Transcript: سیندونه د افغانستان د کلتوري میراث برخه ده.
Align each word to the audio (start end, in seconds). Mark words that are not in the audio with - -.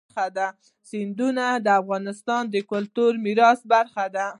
سیندونه 0.89 1.45
د 1.65 1.67
افغانستان 1.81 2.43
د 2.49 2.55
کلتوري 2.71 3.17
میراث 3.25 3.59
برخه 3.73 4.05
ده. 4.15 4.27